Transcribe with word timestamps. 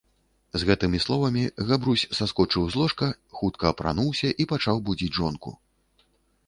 З 0.61 0.69
гэтымi 0.69 0.99
словамi 1.03 1.43
Габрусь 1.71 2.05
саскочыў 2.21 2.63
з 2.75 2.81
ложка, 2.81 3.11
хутка 3.41 3.65
апрануўся 3.75 4.35
i 4.43 4.51
пачаў 4.55 4.85
будзiць 4.91 5.13
жонку. 5.21 5.57